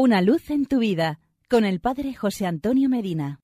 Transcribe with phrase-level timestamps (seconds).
[0.00, 1.18] Una luz en tu vida
[1.50, 3.40] con el Padre José Antonio Medina.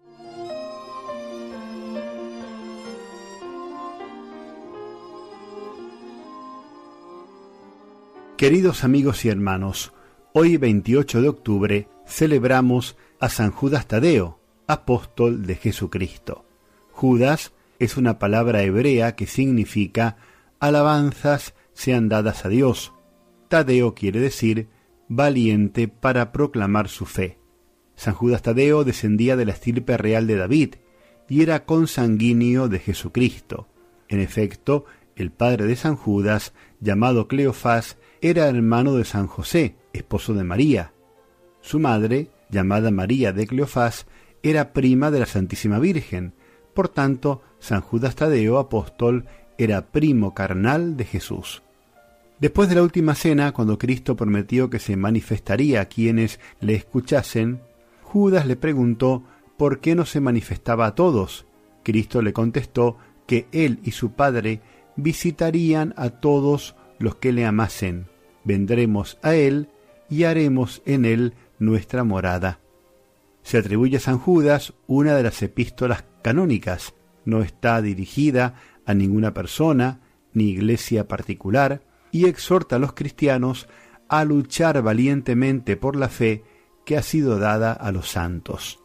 [8.37, 9.93] Queridos amigos y hermanos,
[10.33, 16.45] hoy 28 de octubre celebramos a San Judas Tadeo, apóstol de Jesucristo.
[16.93, 20.19] Judas es una palabra hebrea que significa
[20.61, 22.93] alabanzas sean dadas a Dios.
[23.49, 24.69] Tadeo quiere decir
[25.09, 27.39] valiente para proclamar su fe.
[27.97, 30.75] San Judas Tadeo descendía de la estirpe real de David
[31.29, 33.69] y era consanguíneo de Jesucristo.
[34.09, 34.85] En efecto,
[35.17, 40.93] el padre de San Judas, llamado Cleofás, era hermano de San José, esposo de María.
[41.61, 44.07] Su madre, llamada María de Cleofás,
[44.43, 46.35] era prima de la Santísima Virgen.
[46.75, 51.64] Por tanto, San Judas Tadeo, apóstol, era primo carnal de Jesús.
[52.41, 57.61] Después de la última cena, cuando Cristo prometió que se manifestaría a quienes le escuchasen,
[58.03, 59.25] Judas le preguntó
[59.57, 61.47] por qué no se manifestaba a todos.
[61.83, 64.61] Cristo le contestó que él y su Padre
[64.97, 68.07] visitarían a todos los que le amasen.
[68.45, 69.69] Vendremos a él
[70.11, 72.61] y haremos en él nuestra morada.
[73.43, 76.95] Se atribuye a San Judas una de las epístolas canónicas.
[77.25, 78.55] No está dirigida
[78.87, 80.01] a ninguna persona
[80.33, 81.83] ni iglesia particular,
[82.15, 83.67] y exhorta a los cristianos
[84.09, 86.45] a luchar valientemente por la fe
[86.85, 88.79] que ha sido dada a los santos.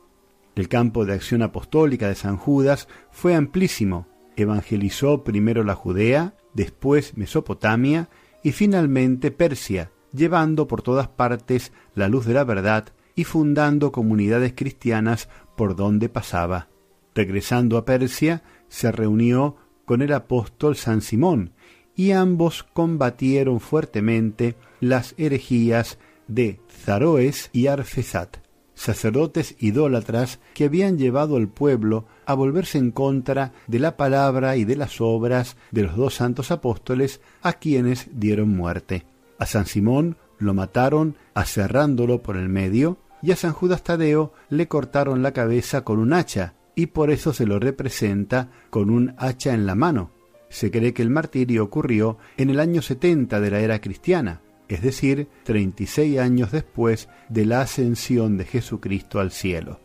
[0.56, 4.08] El campo de acción apostólica de San Judas fue amplísimo.
[4.36, 8.10] Evangelizó primero la Judea, después Mesopotamia
[8.44, 14.54] y finalmente Persia, llevando por todas partes la luz de la verdad y fundando comunidades
[14.56, 16.70] cristianas por donde pasaba.
[17.14, 21.54] Regresando a Persia, se reunió con el apóstol San Simón,
[22.00, 25.98] y ambos combatieron fuertemente las herejías
[26.30, 28.38] de Zaroes y Arfesat,
[28.74, 34.64] sacerdotes idólatras que habían llevado al pueblo a volverse en contra de la palabra y
[34.64, 39.06] de las obras de los dos santos apóstoles a quienes dieron muerte.
[39.38, 44.70] A San Simón lo mataron aserrándolo por el medio, y a San Judas Tadeo le
[44.70, 49.54] cortaron la cabeza con un hacha, y por eso se lo representa con un hacha
[49.54, 50.12] en la mano,
[50.50, 54.82] se cree que el martirio ocurrió en el año 70 de la era cristiana, es
[54.82, 59.80] decir, 36 años después de la ascensión de Jesucristo al cielo.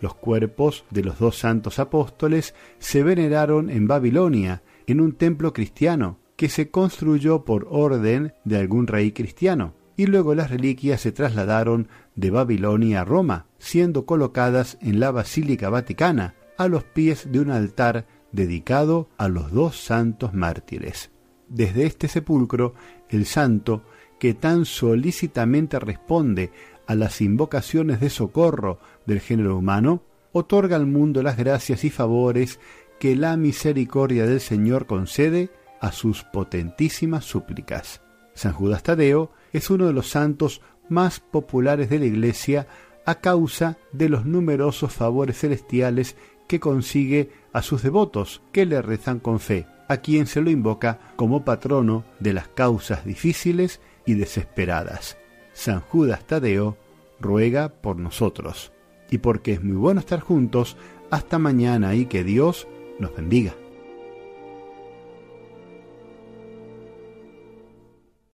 [0.00, 6.18] Los cuerpos de los dos santos apóstoles se veneraron en Babilonia, en un templo cristiano,
[6.36, 11.88] que se construyó por orden de algún rey cristiano, y luego las reliquias se trasladaron
[12.14, 17.50] de Babilonia a Roma, siendo colocadas en la Basílica Vaticana, a los pies de un
[17.50, 21.10] altar dedicado a los dos santos mártires.
[21.48, 22.74] Desde este sepulcro,
[23.08, 23.82] el santo,
[24.18, 26.52] que tan solícitamente responde
[26.86, 30.02] a las invocaciones de socorro del género humano,
[30.32, 32.60] otorga al mundo las gracias y favores
[32.98, 38.02] que la misericordia del Señor concede a sus potentísimas súplicas.
[38.34, 42.66] San Judas Tadeo es uno de los santos más populares de la Iglesia
[43.06, 46.16] a causa de los numerosos favores celestiales
[46.50, 50.98] que consigue a sus devotos que le rezan con fe, a quien se lo invoca
[51.14, 55.16] como patrono de las causas difíciles y desesperadas.
[55.52, 56.76] San Judas Tadeo
[57.20, 58.72] ruega por nosotros.
[59.12, 60.76] Y porque es muy bueno estar juntos,
[61.12, 62.66] hasta mañana y que Dios
[62.98, 63.54] nos bendiga.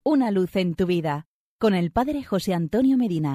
[0.02, 1.28] Una luz en tu vida
[1.60, 3.28] con el Padre José Antonio Medina.